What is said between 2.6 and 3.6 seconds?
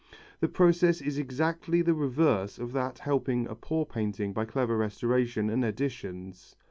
that helping a